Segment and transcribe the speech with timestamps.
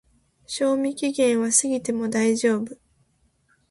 [0.47, 2.75] 賞味期限は過ぎても大丈夫